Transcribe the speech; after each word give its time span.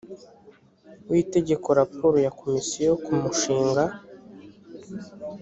w 1.09 1.13
itegeko 1.23 1.67
raporo 1.79 2.17
ya 2.25 2.31
komisiyo 2.39 2.91
ku 3.03 3.11
mushinga 3.21 3.83